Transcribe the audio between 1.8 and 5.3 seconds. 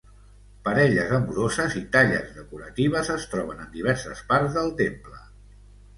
i talles decoratives es troben en diverses parts del temple.